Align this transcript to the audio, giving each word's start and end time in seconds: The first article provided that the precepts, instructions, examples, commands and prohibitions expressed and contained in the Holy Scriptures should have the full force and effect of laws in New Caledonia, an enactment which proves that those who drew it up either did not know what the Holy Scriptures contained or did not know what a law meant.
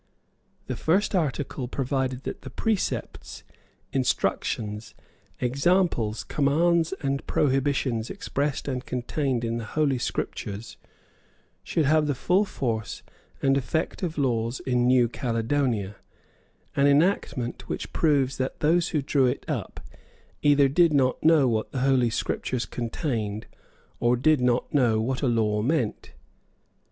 The 0.65 0.75
first 0.75 1.13
article 1.13 1.67
provided 1.67 2.23
that 2.23 2.41
the 2.41 2.49
precepts, 2.49 3.43
instructions, 3.93 4.95
examples, 5.39 6.23
commands 6.23 6.91
and 7.01 7.23
prohibitions 7.27 8.09
expressed 8.09 8.67
and 8.67 8.83
contained 8.83 9.43
in 9.45 9.57
the 9.57 9.63
Holy 9.63 9.99
Scriptures 9.99 10.77
should 11.63 11.85
have 11.85 12.07
the 12.07 12.15
full 12.15 12.45
force 12.45 13.03
and 13.43 13.55
effect 13.55 14.01
of 14.01 14.17
laws 14.17 14.59
in 14.61 14.87
New 14.87 15.07
Caledonia, 15.07 15.97
an 16.75 16.87
enactment 16.87 17.69
which 17.69 17.93
proves 17.93 18.37
that 18.37 18.59
those 18.61 18.89
who 18.89 19.03
drew 19.03 19.27
it 19.27 19.45
up 19.47 19.81
either 20.41 20.67
did 20.67 20.93
not 20.93 21.21
know 21.23 21.47
what 21.47 21.71
the 21.71 21.81
Holy 21.81 22.09
Scriptures 22.09 22.65
contained 22.65 23.45
or 23.99 24.15
did 24.17 24.41
not 24.41 24.73
know 24.73 24.99
what 24.99 25.21
a 25.21 25.27
law 25.27 25.61
meant. 25.61 26.13